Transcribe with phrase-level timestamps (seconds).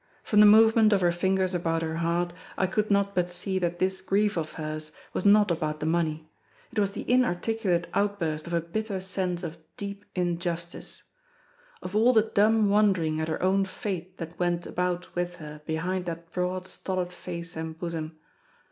[0.23, 3.77] From the movement of her fingers about her heart I could not but see that
[3.77, 6.27] this grief of hers was not about the money.
[6.71, 11.03] It was the inarticulate outburst of a bitter sense of deep injustice;
[11.83, 16.05] of all the dumb wondering at her own fate that went about with her behind
[16.05, 18.17] that broad stolid face and bosom.